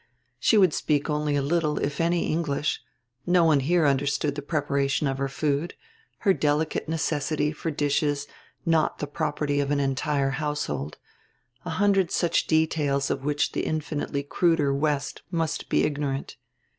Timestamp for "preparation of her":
4.41-5.27